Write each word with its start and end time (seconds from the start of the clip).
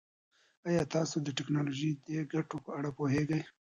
ایا 0.67 0.83
تاسو 0.95 1.15
د 1.21 1.27
ټکنالوژۍ 1.37 1.91
د 2.07 2.09
ګټو 2.33 2.57
په 2.65 2.69
اړه 2.77 2.89
پوهېږئ؟ 2.97 3.41